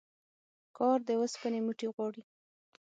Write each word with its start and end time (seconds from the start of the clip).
کار 0.77 0.97
د 1.07 1.09
اوسپني 1.19 1.59
موټي 1.65 1.87
غواړي 1.95 2.21